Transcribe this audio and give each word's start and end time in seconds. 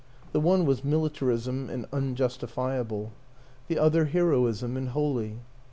The 0.31 0.39
one 0.39 0.65
was 0.65 0.83
militarism 0.83 1.69
and 1.69 1.85
unjustifiable; 1.93 3.11
the 3.67 3.77
other 3.77 4.05
heroism 4.05 4.75
and 4.75 4.89
holy. 4.89 5.41